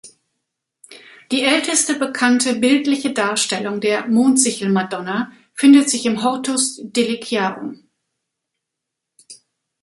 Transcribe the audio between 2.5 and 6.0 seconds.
bildliche Darstellung der Mondsichelmadonna findet